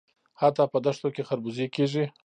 [0.39, 2.05] حتی په دښتو کې خربوزې کیږي.